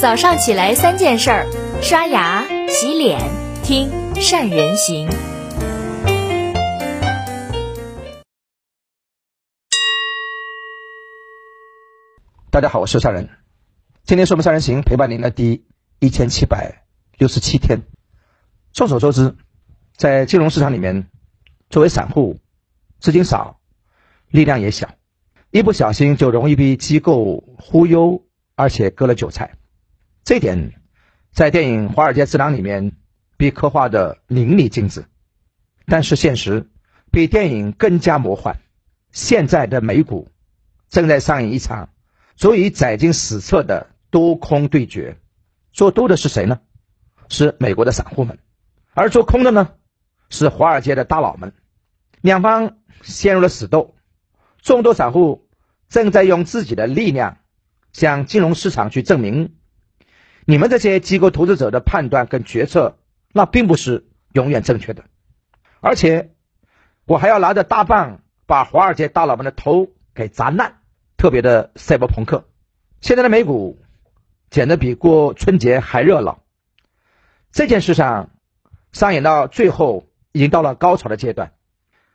[0.00, 1.44] 早上起来三件事儿：
[1.82, 3.18] 刷牙、洗脸、
[3.64, 5.08] 听善人行。
[12.48, 13.28] 大家好，我是善人。
[14.04, 15.66] 今天是我们善人行陪伴您的第
[15.98, 16.84] 一千七百
[17.16, 17.80] 六十七天。
[18.72, 19.34] 众所周知，
[19.96, 21.08] 在金融市场里面，
[21.70, 22.38] 作为散户，
[23.00, 23.58] 资金少，
[24.28, 24.94] 力量也小，
[25.50, 28.22] 一不小心就容易被机构忽悠，
[28.54, 29.57] 而且割了韭菜。
[30.28, 30.74] 这点
[31.32, 32.92] 在电影《华尔街之狼》里面
[33.38, 35.06] 被刻画的淋漓尽致。
[35.86, 36.68] 但是现实
[37.10, 38.60] 比电影更加魔幻。
[39.10, 40.28] 现在的美股
[40.90, 41.88] 正在上演一场
[42.36, 45.16] 足以载进史册的多空对决。
[45.72, 46.60] 做多的是谁呢？
[47.30, 48.38] 是美国的散户们。
[48.92, 49.70] 而做空的呢，
[50.28, 51.54] 是华尔街的大佬们，
[52.20, 53.94] 两方陷入了死斗。
[54.60, 55.48] 众多散户
[55.88, 57.38] 正在用自己的力量
[57.94, 59.54] 向金融市场去证明，
[60.50, 62.96] 你们这些机构投资者的判断跟决策，
[63.34, 65.04] 那并不是永远正确的。
[65.80, 66.30] 而且，
[67.04, 70.78] 我还要拿着大棒把华尔街大佬们的头给砸烂，
[71.18, 72.48] 特别的赛博朋克。
[73.02, 73.78] 现在的美股
[74.48, 76.42] 简直比过春节还热闹。
[77.52, 78.30] 这件事上。
[78.90, 81.52] 上演到最后，已经到了高潮的阶段，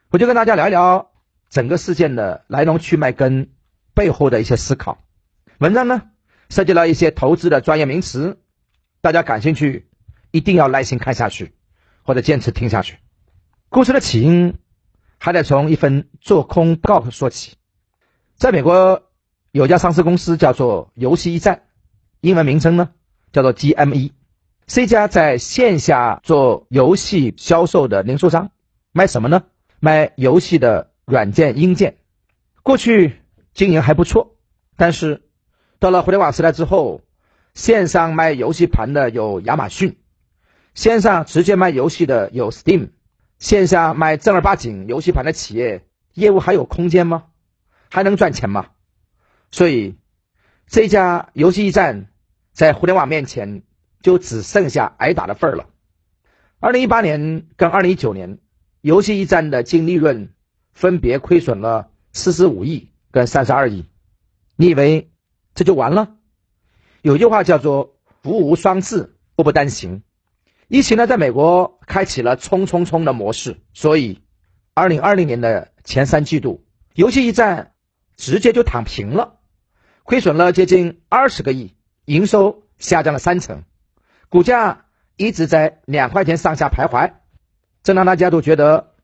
[0.09, 1.11] 我就跟大家聊一聊
[1.51, 3.51] 整个事件的来龙去脉跟
[3.93, 4.97] 背后的一些思考。
[5.59, 6.01] 文章呢
[6.53, 8.37] 涉及了一些投资的专业名词，
[9.01, 9.87] 大家感兴趣
[10.29, 11.55] 一定要耐心看下去，
[12.03, 12.99] 或者坚持听下去。
[13.69, 14.59] 故事的起因
[15.17, 17.55] 还得从一份做空报告说起。
[18.35, 19.01] 在美国
[19.51, 21.63] 有家上市公司叫做游戏驿站，
[22.21, 22.91] 英文名称呢
[23.31, 24.11] 叫做 GME。
[24.67, 28.51] 是一家在线下做游戏销售的零售商，
[28.91, 29.45] 卖什么呢？
[29.79, 31.97] 卖游戏的软件、硬件。
[32.61, 33.23] 过去
[33.55, 34.35] 经营还不错，
[34.77, 35.23] 但是
[35.83, 37.01] 到了互联网时代之后，
[37.53, 39.97] 线上卖游戏盘的有亚马逊，
[40.73, 42.91] 线上直接卖游戏的有 Steam，
[43.37, 47.25] 线下卖正儿八经游戏盘的企业业务还有空间吗？
[47.89, 48.67] 还能赚钱吗？
[49.51, 49.97] 所以
[50.67, 52.07] 这家游戏驿站
[52.53, 53.63] 在互联网面前。
[54.03, 55.69] 就只剩下挨打的份儿了。
[56.59, 58.39] 二零一八年跟二零一九年，
[58.81, 60.33] 游戏驿站的净利润
[60.73, 63.85] 分别亏损了四十五亿跟三十二亿。
[64.57, 65.09] 你以为
[65.55, 66.15] 这就完了？
[67.01, 70.03] 有句话叫做“福无双至，祸不单行”。
[70.67, 74.23] 疫情呢，在美国开启了冲冲冲的模式，所以
[74.73, 76.65] 二零二零年的前三季度，
[76.95, 77.73] 游戏驿站
[78.15, 79.39] 直接就躺平了，
[80.03, 81.75] 亏损了接近二十个亿，
[82.05, 83.63] 营收下降了三成。
[84.29, 84.85] 股价
[85.15, 87.13] 一直在两块钱上下徘徊，
[87.83, 88.95] 正当大家都觉得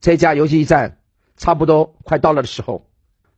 [0.00, 1.00] 这家游戏驿站
[1.36, 2.87] 差不多快到了的时候，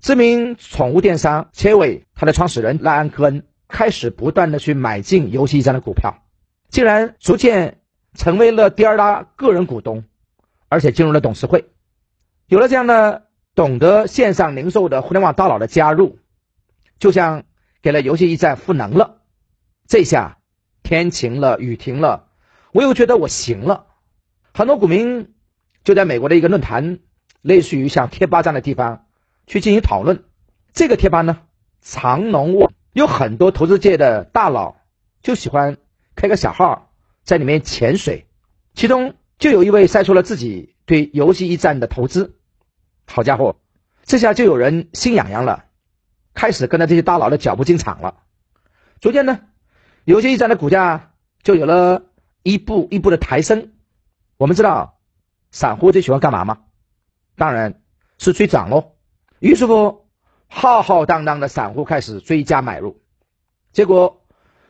[0.00, 6.22] 知名宠物电商切伟他的创始人赖安科恩开始不断的去买进游戏驿站的股票，
[6.68, 7.80] 竟然逐渐
[8.14, 10.04] 成为了第二大个人股东，
[10.68, 11.70] 而且进入了董事会。
[12.46, 16.18] 有了这样的懂得线上零售的互联网大佬的加入，
[16.98, 17.44] 就像
[17.82, 19.20] 给了游戏驿站赋能了。
[19.86, 20.38] 这下。
[20.82, 22.30] 天晴了，雨停了，
[22.72, 23.86] 我又觉得我行了。
[24.54, 25.34] 很多股民
[25.84, 26.98] 就在美国的一个论坛，
[27.42, 29.04] 类似于像贴吧这样的地方
[29.50, 30.22] 去进行讨论。
[30.72, 31.40] 这个贴吧呢，
[31.80, 34.76] 藏龙卧，有很多投资界的大佬
[35.22, 35.76] 就喜欢
[36.14, 36.92] 开个小号
[37.24, 38.28] 在里面潜水。
[38.74, 42.36] 其中就有一位晒出了自己对游戏驿站的投资。
[43.08, 43.56] 好家伙，
[44.04, 45.64] 这下就有人心痒痒了，
[46.32, 48.22] 开始跟着这些大佬的脚步进场了。
[49.00, 49.40] 逐渐呢。
[50.04, 51.12] 游戏驿站的股价
[51.42, 52.04] 就有了
[52.44, 53.72] 一步一步的抬升。
[54.36, 55.00] 我们知道，
[55.50, 56.58] 散户最喜欢干嘛吗？
[57.34, 57.82] 当然
[58.16, 58.92] 是追涨喽。
[59.40, 60.06] 于是乎，
[60.46, 63.00] 浩浩荡荡的散户开始追加买入。
[63.72, 64.22] 结果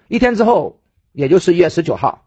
[0.08, 0.80] 一天之后，
[1.12, 2.26] 也就是一月十九号，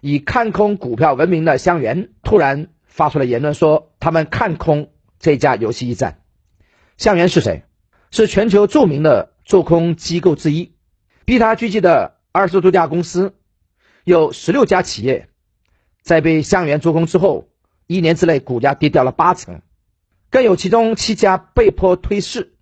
[0.00, 6.20] 以看空股票闻名的香园突然发出了言论，说他们看空这家游戏驿站。
[6.98, 7.64] 香园是谁？
[8.10, 10.74] 是全球著名的做空机构之一，
[11.24, 12.12] 逼他聚集的。
[12.36, 13.36] 二十多家公司，
[14.02, 15.28] 有十六家企业，
[16.02, 17.46] 在被香园做空之后，
[17.86, 19.62] 一年之内股价跌掉了八成，
[20.34, 22.56] 更有其中七家被迫退市。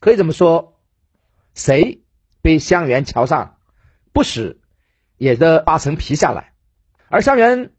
[0.00, 0.80] 可以这么说，
[1.52, 2.04] 谁
[2.40, 3.58] 被香园瞧上，
[4.14, 4.62] 不死
[5.18, 6.54] 也得扒层皮下来。
[7.10, 7.72] 而香园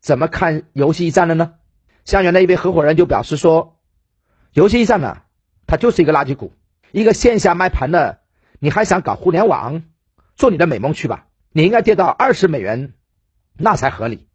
[0.00, 1.54] 怎么看游戏驿站的呢？
[2.04, 3.80] 香园的一位合伙人就表示说
[4.54, 5.22] ：“游戏驿站呢，
[5.66, 6.52] 它就是一个垃圾股，
[6.92, 8.20] 一个线下卖盘的，
[8.60, 9.82] 你还想搞互联网？”
[10.38, 12.94] 做你的美梦去吧，你应该跌到二十美元，
[13.54, 14.28] 那才合理。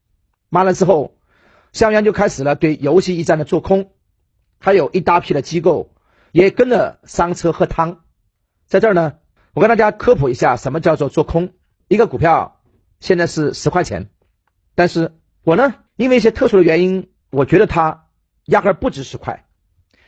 [0.49, 1.17] 完了之后，
[1.71, 3.93] 香园就开始了对游戏驿站的做空，
[4.59, 5.93] 还有一大批的机构
[6.31, 8.03] 也跟着上车喝汤。
[8.65, 9.19] 在这儿呢，
[9.53, 11.53] 我跟大家科普一下，什么叫做做空？
[11.87, 12.61] 一个股票
[12.99, 14.09] 现在是十块钱，
[14.75, 15.13] 但是
[15.43, 18.07] 我呢，因为一些特殊的原因，我觉得它
[18.45, 19.45] 压根不值十块，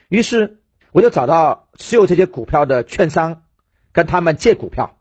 [0.10, 0.62] 于是
[0.92, 3.44] 我就找到持有这些股票的券商，
[3.92, 4.98] 跟他们借股票，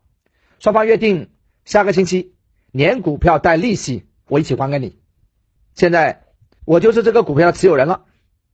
[0.59, 1.31] 双方约定
[1.65, 2.35] 下个星期
[2.71, 4.99] 年股票带利息，我一起还给你。
[5.75, 6.23] 现在
[6.63, 8.05] 我就是这个股票的持有人了，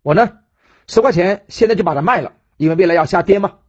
[0.01, 0.39] 我呢
[0.87, 3.59] 十块钱现在就把它卖了，因为未来要下跌嘛。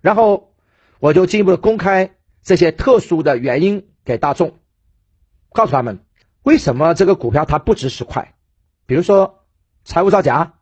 [0.00, 0.52] 然后
[1.00, 4.58] 我就进一步的公开这些特殊的原因给大众，
[5.52, 6.00] 告诉他们
[6.42, 8.34] 为什么这个股票它不值十块，
[8.86, 9.44] 比如说
[9.84, 10.54] 财务造假、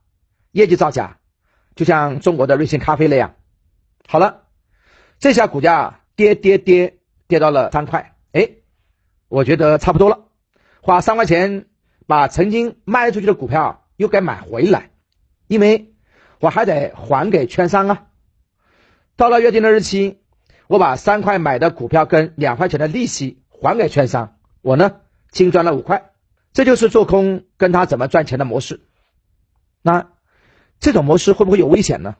[0.53, 1.19] 业绩造假，
[1.75, 3.35] 就像中国的瑞幸咖啡那样。
[4.07, 4.45] 好了，
[5.19, 6.99] 这下股价跌跌跌
[7.29, 8.51] 跌到了三块，哎，
[9.29, 10.27] 我觉得差不多了，
[10.83, 11.67] 花三块钱。
[12.07, 14.90] 把曾经卖出去的股票又给买回来，
[15.51, 15.93] 因为
[16.39, 18.07] 我还得还给券商啊。
[19.17, 20.21] 到了约定的日期，
[20.69, 25.01] 我把三块买的股票跟两块钱的利息还给券商，我呢
[25.33, 26.13] 净赚了五块。
[26.53, 28.87] 这就是做空跟他怎么赚钱的模式。
[29.83, 30.13] 那
[30.79, 32.15] 这种模式会不会有危险呢？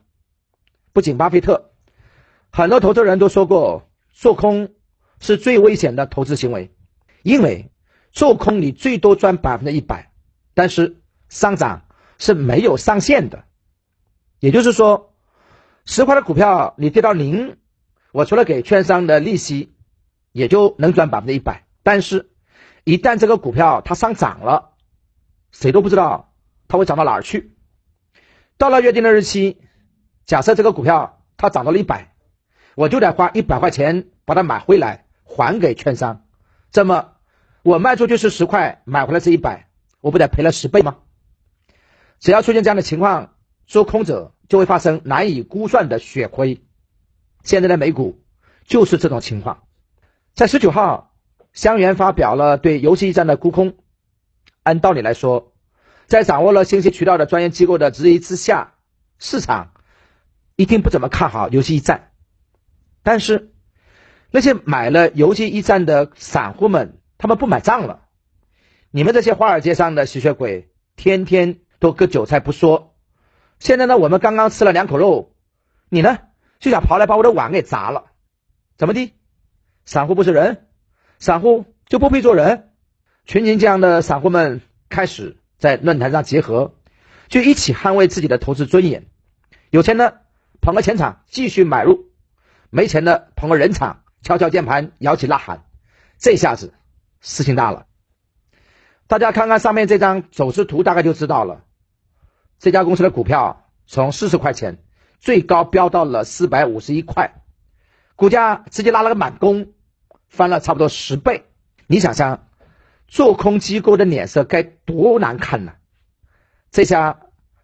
[0.91, 1.71] 不仅巴菲特，
[2.51, 4.73] 很多投资人都说过，做空
[5.21, 6.75] 是最危险的投资行为，
[7.23, 7.71] 因为。
[8.13, 10.11] 做空你最多赚百分之一百，
[10.53, 10.97] 但是
[11.29, 11.85] 上涨
[12.21, 13.45] 是没有上限的，
[14.39, 15.15] 也就是说，
[15.85, 17.57] 十块的股票你跌到零，
[18.11, 19.73] 我除了给券商的利息，
[20.31, 21.65] 也就能赚百分之一百。
[21.81, 22.29] 但是，
[22.83, 24.73] 一旦这个股票它上涨了，
[25.51, 26.35] 谁都不知道
[26.67, 27.57] 它会涨到哪儿去。
[28.59, 29.59] 到了约定的日期，
[30.27, 32.13] 假设这个股票它涨到了一百，
[32.75, 36.27] 我就得花一百块钱把它买回来还给券商，
[36.69, 37.13] 这么。
[37.63, 39.69] 我卖出去是十块，买回来是一百，
[40.01, 40.97] 我不得赔了十倍吗？
[42.21, 43.33] 只要出现这样的情况，
[43.65, 46.63] 做空者就会发生难以估算的血亏。
[47.43, 48.23] 现在的美股
[48.65, 49.63] 就是这种情况。
[50.33, 51.15] 在十九号，
[51.51, 53.75] 香园发表了对游戏驿站的沽空。
[54.63, 55.51] 按道理来说，
[56.05, 58.75] 在掌握了信息渠道的专业机构的质疑之下，
[59.17, 59.73] 市场
[60.55, 62.11] 一定不怎么看好游戏驿站。
[63.03, 63.51] 但是，
[64.29, 66.99] 那些买了游戏驿站的散户们。
[67.17, 68.07] 他们不买账了，
[68.89, 72.95] 你们这些华尔街上的吸血鬼，天天都割韭菜不说，
[73.57, 75.33] 现在呢，我们刚刚吃了两口肉，
[75.89, 76.19] 你呢
[76.59, 78.11] 就想跑来把我的碗给砸了，
[78.77, 79.15] 怎么的？
[79.83, 80.67] 散户不是人，
[81.17, 82.69] 散户就不配做人？
[83.25, 86.75] 群情这样的散户们开始在论坛上结合，
[87.29, 89.07] 就一起捍卫自己的投资尊严。
[89.71, 90.21] 有钱的
[90.61, 92.11] 捧个钱场继续买入，
[92.69, 95.63] 没钱的捧个人场敲敲键盘摇起呐喊，
[96.19, 96.75] 这下子。
[97.21, 97.87] 事情大了，
[99.07, 101.63] 大家看看上面这张走势图，大概就知道了。
[102.61, 104.83] 这家公司的股票从四十块钱
[105.19, 107.41] 最高飙到了四百五十一块，
[108.15, 109.73] 股价直接拉了个满弓，
[110.29, 111.47] 翻了差不多十倍。
[111.87, 112.47] 你想想，
[113.07, 115.73] 做空机构的脸色该多难看呢？
[116.69, 117.21] 这下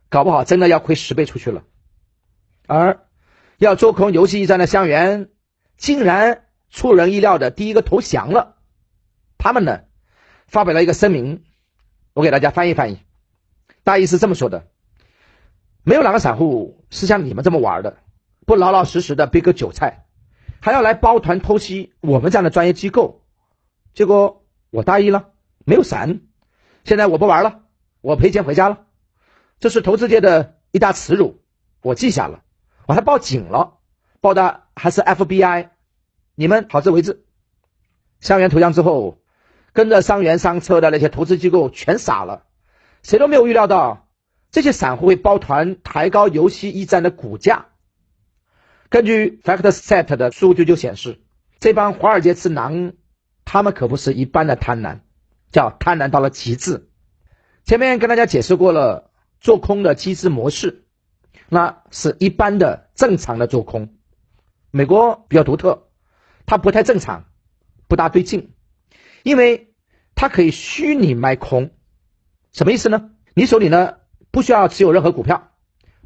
[0.10, 1.64] 搞不好真的要亏十倍出去了。
[2.66, 3.06] 而
[3.60, 5.30] 要做空游戏驿站的香园，
[5.78, 8.58] 竟然出人意料的第一个投降了。
[9.38, 9.82] 他们呢，
[10.48, 11.44] 发表了一个声明，
[12.14, 13.00] 我给大家翻译翻译，
[13.84, 14.68] 大意是这么说的：
[15.88, 17.96] 没有哪个散户是像你们这么玩的，
[18.46, 20.04] 不老老实实的背个韭菜，
[20.60, 23.24] 还要来包团偷袭我们这样的专业机构。
[23.94, 25.30] 结果我大意了，
[25.64, 26.20] 没有闪，
[26.84, 27.62] 现在我不玩了，
[28.02, 28.80] 我赔钱回家了。
[29.60, 31.40] 这是投资界的一大耻辱，
[31.82, 32.44] 我记下了，
[32.86, 33.78] 我还报警了，
[34.20, 35.70] 报的还是 FBI，
[36.36, 37.24] 你们好自为之。
[38.20, 39.20] 香园投降之后。
[39.74, 42.46] 跟着伤员上车的那些投资机构全傻了，
[43.04, 44.07] 谁都没有预料到
[44.52, 47.68] 这些散户会抱团抬高游戏驿站的股价。
[48.90, 51.22] 根据 FactSet 的数据就显示，
[51.60, 52.94] 这帮华尔街之狼，
[53.44, 55.00] 他们可不是一般的贪婪，
[55.52, 56.90] 叫贪婪到了极致。
[57.66, 60.86] 前面跟大家解释过了做空的机制模式，
[61.50, 63.96] 那是一般的正常的做空。
[64.72, 65.90] 美国比较独特，
[66.46, 67.26] 它不太正常，
[67.88, 68.54] 不大对劲。
[69.24, 69.74] 因为
[70.16, 71.72] 它可以虚拟卖空，
[72.54, 73.12] 什么意思呢？
[73.34, 73.98] 你手里呢
[74.38, 75.50] 不需要持有任何股票，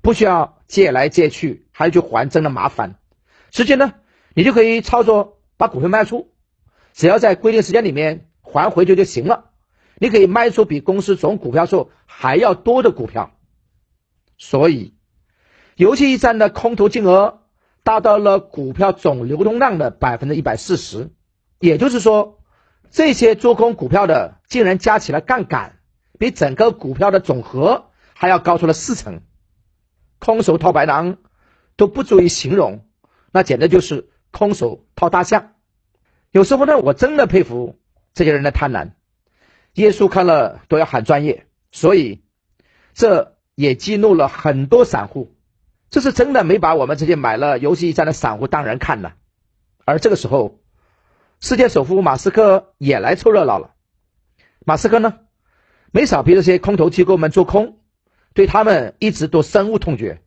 [0.01, 2.95] 不需要借来借去还要去还，真的麻烦。
[3.50, 3.91] 直接呢，
[4.33, 6.31] 你就可以操作把股票卖出，
[6.93, 9.50] 只要在规定时间里面还回去就行了。
[9.97, 13.33] 你可以卖出比公司总股票数还要多的股票，
[14.38, 14.93] 所以
[15.75, 17.41] 游戏驿站的空头金额
[17.83, 21.11] 达到了股票总流通量的百分之一百四十，
[21.59, 22.38] 也就是说。
[22.93, 25.79] 这些做空股票的竟然加起来杠杆，
[26.17, 27.90] 比整个股票的总和
[28.22, 29.24] 还要高出了四成，
[30.20, 31.18] 空手套白狼
[31.75, 32.86] 都不足以形容，
[33.32, 35.54] 那简直就是空手套大象。
[36.30, 37.80] 有时候呢，我真的佩服
[38.13, 38.92] 这些人的贪婪。
[39.74, 42.24] 耶稣看了都要喊专业，所以
[42.94, 45.36] 这也激怒了很多散户。
[45.90, 49.13] 这是真的没把我们这些买了游戏驿站的散户当人看呢。
[49.84, 50.60] 而这个时候，
[51.40, 53.74] 世界首富马斯克也来凑热闹了。
[54.63, 55.22] 马斯克呢，
[55.90, 57.80] 没少逼这些空头机构们做空，
[58.33, 60.21] 对他们一直都深恶痛绝。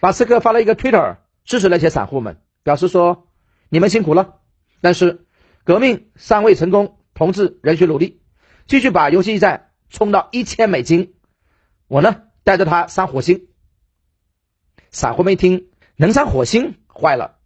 [0.00, 3.28] 马斯克发了一个 Twitter 支持那些散户们，表示说
[3.70, 4.40] ：“你们辛苦了，
[4.80, 5.26] 但是
[5.64, 8.20] 革命尚未成功，同志仍需努力，
[8.66, 11.14] 继续把游戏驿站冲到一千美金。
[11.88, 13.46] 我呢，带着他上火星。”
[14.90, 17.36] 散户们一听能上火星，坏了，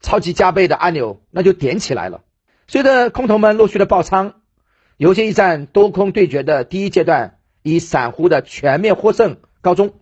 [0.00, 2.22] 超级加倍的按钮那就点起来了。
[2.66, 4.42] 随着空头们陆续的爆仓，
[4.96, 9.94] 游戏驿站多空对决的第一阶段以散户的全面获胜告终。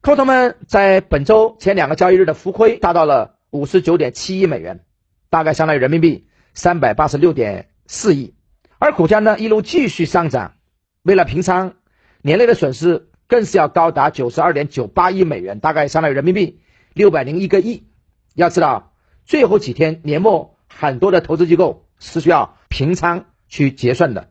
[0.00, 4.84] 空头们在本周前两个交易日的浮亏达到了五十九点七亿美元，
[5.30, 8.34] 大概相当于人民币三百八十六点四亿。
[8.78, 10.54] 而股价呢一路继续上涨，
[11.02, 11.74] 为了平仓，
[12.20, 13.08] 年内的损失。
[13.28, 16.60] 更是要高达九十二点九八亿美元，大概相当于人民币
[16.92, 17.86] 六百零一个亿。
[18.34, 18.92] 要知道，
[19.24, 24.28] 最后几天年末，很多的投资机构是需要平仓去结算的。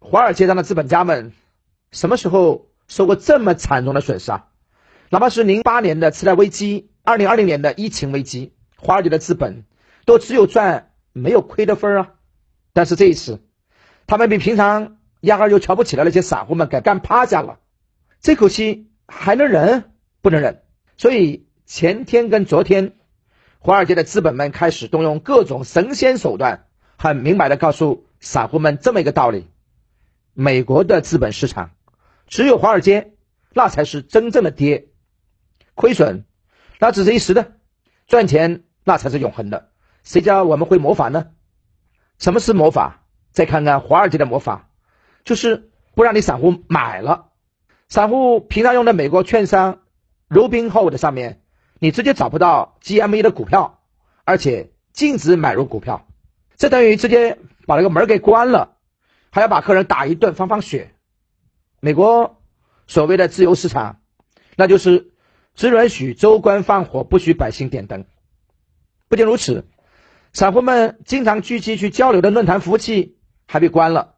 [0.00, 1.32] 华尔街上的资本家们，
[1.92, 4.48] 什么时候受过这么惨重的损失啊？
[5.08, 9.64] 哪怕是零八年的次贷危机，二零二零年的疫情危机，华尔街的资本
[10.04, 12.10] 都只有赚没有亏的份儿啊。
[12.74, 13.40] 但是这一次，
[14.06, 17.60] 他们比平常压根就瞧不起的那些散户们给干趴下了。
[18.20, 19.84] 这口气还能忍？
[20.20, 20.62] 不能忍。
[20.98, 22.92] 所以前天跟昨天，
[23.58, 26.66] 华尔街的资本们开始动用各种神仙手段，
[26.98, 29.48] 很明白的告诉散户们这么一个道理：
[30.34, 31.70] 美国的资本市场，
[32.26, 33.12] 只有华尔街，
[33.52, 34.88] 那才是真正的跌。
[35.74, 36.24] 亏损，
[36.78, 37.52] 那只是一时的；
[38.06, 39.70] 赚钱，那才是永恒的。
[40.04, 41.28] 谁叫我们会魔法呢？
[42.18, 43.04] 什么是魔法？
[43.30, 44.68] 再看看华尔街的魔法，
[45.24, 47.30] 就是不让你散户买了。
[47.88, 49.80] 散户平常用的美国券商
[50.28, 51.42] Robinhood 上面，
[51.78, 53.80] 你直接找不到 GME 的股票，
[54.24, 56.06] 而且禁止买入股票，
[56.56, 58.76] 这等于直接把那个门给关了，
[59.30, 60.94] 还要把客人打一顿放放血。
[61.84, 62.40] 美国
[62.86, 63.98] 所谓的自由市场，
[64.54, 65.10] 那就是
[65.56, 68.04] 只允许州官放火，不许百姓点灯。
[69.08, 69.66] 不仅如此，
[70.32, 74.14] 散户们经常聚集去交流的论坛服务器还被关了。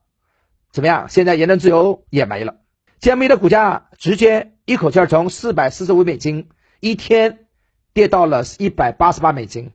[0.73, 1.09] 怎么样？
[1.09, 2.57] 现在言论自由也没了。
[3.01, 7.47] GME 的股价直接一口气儿从四百四十五美金一天
[7.95, 9.71] 跌到了一百八十八美金，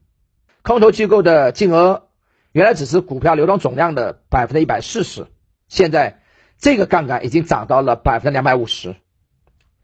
[0.62, 2.10] 空头机构的金额
[2.52, 5.26] 原来只是股票流动总量的百分之一百四十，
[5.68, 6.22] 现在
[6.60, 8.96] 这个杠杆已经涨到了百分之两百五十，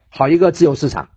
[0.09, 1.09] 好一个自由市场！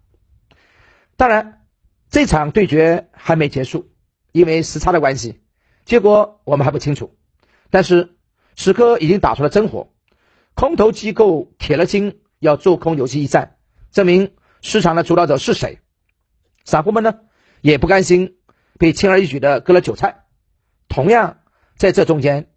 [1.17, 1.67] 当然，
[2.11, 3.91] 这场对决还没结束，
[4.31, 5.43] 因为时差的关系，
[5.85, 7.19] 结果我们还不清楚。
[7.71, 8.17] 但是
[8.55, 9.93] 此刻已经打出了真火。
[10.55, 13.59] 空头机构铁了心要做空游戏驿站，
[13.91, 15.81] 证明市场的主导者是谁。
[16.65, 17.21] 散户们呢
[17.61, 18.39] 也不甘心
[18.79, 20.25] 被轻而易举的割了韭菜。
[20.89, 21.41] 同样，
[21.77, 22.51] 在这中间，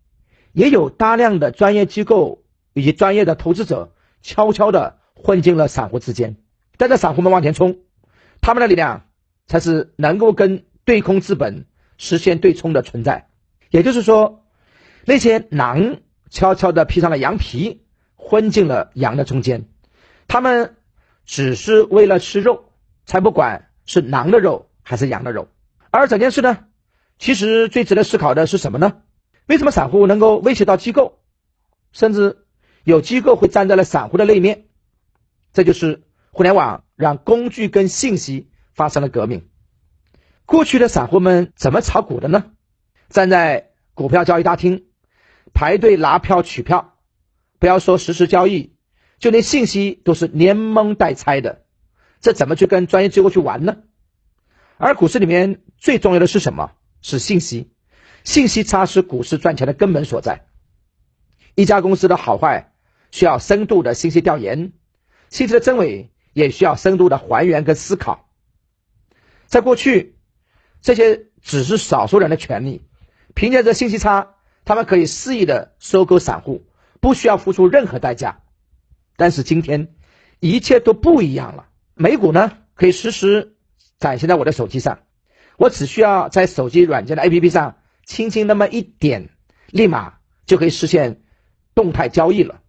[0.51, 2.43] 也有大量的专业机构
[2.73, 6.37] 以及专业的投资者悄悄的混进了散户之间，
[6.77, 7.79] 带着散户们往前冲。
[8.41, 9.07] 他们的力量
[9.47, 11.65] 才是能够跟对空资本
[11.97, 13.29] 实现对冲的存在。
[13.69, 14.45] 也就是说，
[15.05, 15.97] 那些狼
[16.29, 17.85] 悄悄的披上了羊皮。
[18.23, 19.67] 混进了羊的中间，
[20.27, 20.77] 他们
[21.25, 22.65] 只是为了吃肉，
[23.03, 25.49] 才不管是狼的肉还是羊的肉。
[25.89, 26.59] 而整件事呢，
[27.17, 29.01] 其实最值得思考的是什么呢？
[29.47, 31.19] 为什么散户能够威胁到机构，
[31.91, 32.45] 甚至
[32.83, 34.65] 有机构会站在了散户的那一面？
[35.53, 39.49] 这就是互联网让工具跟信息发生了革命。
[40.45, 42.51] 过去的散户们怎么炒股的呢？
[43.09, 44.85] 站在股票交易大厅
[45.53, 46.97] 排队拿票取票。
[47.59, 48.75] 不要说实时交易，
[49.19, 51.63] 就连信息都是连蒙带猜的，
[52.19, 53.77] 这怎么去跟专业机构去玩呢？
[54.77, 56.71] 而股市里面最重要的是什么？
[57.01, 57.71] 是信息，
[58.23, 60.47] 信息差是股市赚钱的根本所在。
[61.53, 62.70] 一家公司的好坏
[63.11, 64.73] 需要深度的信息调研，
[65.29, 68.29] 信息的真伪也需要深度的还原跟思考。
[69.45, 70.17] 在过去，
[70.81, 72.81] 这些只是少数人的权利，
[73.35, 76.65] 凭借着信息差，他们可以肆意的收购散户。
[77.01, 78.43] 不需要付出任何代价，
[79.15, 79.95] 但是今天
[80.39, 81.67] 一切都不一样了。
[81.95, 83.55] 美股呢，可以实时
[83.97, 84.99] 展现在我的手机上，
[85.57, 89.29] 我只需要在手机软件的 APP 上轻轻那么一点，
[89.71, 91.23] 立马就可以实现
[91.73, 92.61] 动态交易了。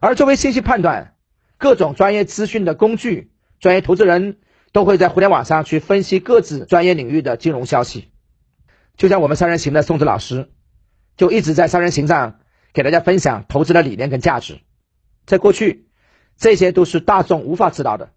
[0.00, 1.16] 而作为信息判断，
[1.56, 4.38] 各种专业资讯的工具，专业投资人
[4.72, 8.12] 都会在互联网上去分析各自专业领域的金融消息。
[8.96, 10.50] 就像我们三人行的宋子老师，
[11.16, 12.40] 就一直在三人行上
[12.72, 14.60] 给大家分享投资的理念跟价值。
[15.26, 15.88] 在过去，
[16.36, 18.12] 这些都是大众无法知道的，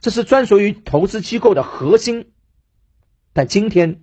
[0.00, 2.32] 这是专属于投资机构的核心。
[3.32, 4.02] 但今天，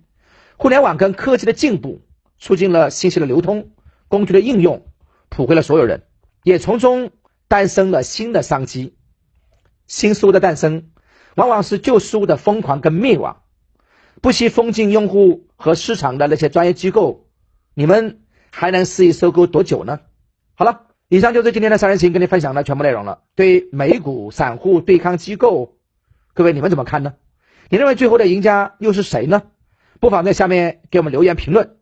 [0.56, 2.00] 互联网跟科技的进步，
[2.38, 3.72] 促进了信息的流通，
[4.08, 4.86] 工具的应用，
[5.28, 6.04] 普惠了所有人，
[6.42, 7.10] 也从中
[7.48, 8.96] 诞生了新的商机。
[9.86, 10.90] 新事物的诞生，
[11.34, 13.42] 往往是旧事物的疯狂跟灭亡。
[14.20, 17.28] 不惜封禁用户和市场的那些专业机构，
[17.74, 20.00] 你们还能肆意收购多久呢？
[20.54, 23.22] 好了，以上就是今天的三人行跟你分享的全部内容了。
[23.34, 25.78] 对美股散户对抗机构，
[26.34, 27.14] 各位你们怎么看呢？
[27.68, 29.42] 你认为最后的赢家又是谁呢？
[30.00, 31.76] 不妨在下面给我们留言评论。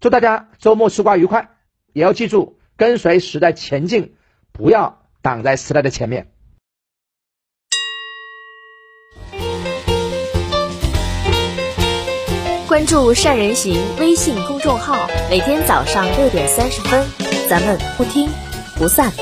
[0.00, 1.50] 祝大家周末吃瓜愉快，
[1.92, 4.14] 也要记住跟随时代前进，
[4.52, 6.28] 不要挡在时代的前面。
[12.68, 17.04] 关注善人行微信公众号，每天早上六点三十分，
[17.50, 18.30] 咱们不听
[18.76, 19.12] 不散。